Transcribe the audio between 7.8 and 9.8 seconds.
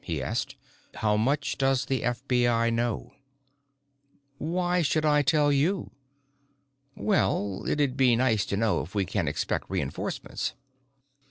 be nice to know if we can expect